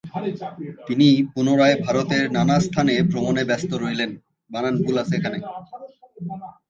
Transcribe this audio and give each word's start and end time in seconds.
তিনি 0.87 1.07
পুনরায় 1.33 1.77
ভারতের 1.85 2.23
নানা 2.31 2.57
স্থানে 2.59 2.93
ভ্রমনে 3.09 3.43
ব্যস্ত 3.49 3.71
রইলেন। 3.75 4.11